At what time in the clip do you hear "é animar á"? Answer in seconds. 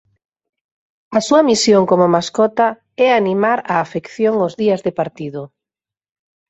3.05-3.75